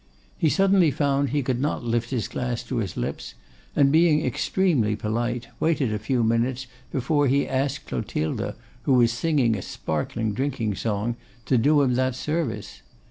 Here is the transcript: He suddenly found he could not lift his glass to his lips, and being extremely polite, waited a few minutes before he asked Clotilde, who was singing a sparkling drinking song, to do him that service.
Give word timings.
He 0.35 0.49
suddenly 0.49 0.89
found 0.89 1.29
he 1.29 1.43
could 1.43 1.61
not 1.61 1.83
lift 1.83 2.09
his 2.09 2.27
glass 2.27 2.63
to 2.63 2.77
his 2.77 2.97
lips, 2.97 3.35
and 3.75 3.91
being 3.91 4.25
extremely 4.25 4.95
polite, 4.95 5.49
waited 5.59 5.93
a 5.93 5.99
few 5.99 6.23
minutes 6.23 6.65
before 6.91 7.27
he 7.27 7.47
asked 7.47 7.85
Clotilde, 7.85 8.55
who 8.81 8.95
was 8.95 9.13
singing 9.13 9.55
a 9.55 9.61
sparkling 9.61 10.33
drinking 10.33 10.73
song, 10.73 11.17
to 11.45 11.55
do 11.55 11.83
him 11.83 11.93
that 11.93 12.15
service. 12.15 12.81